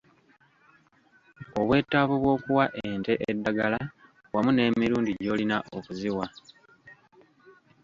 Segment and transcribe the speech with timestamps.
[1.59, 3.79] Obwetaavu bw’okuwa ente eddagala
[4.33, 6.25] wamu n’emirundi gy’olina okuziwa.